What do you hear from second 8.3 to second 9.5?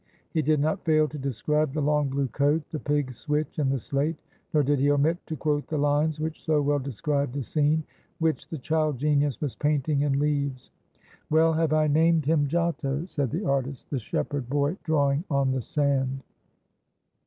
the child genius